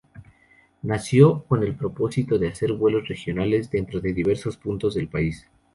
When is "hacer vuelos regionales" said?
2.47-3.69